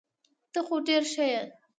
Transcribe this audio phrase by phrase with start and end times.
[0.53, 1.41] ته خو ډير ښه يي.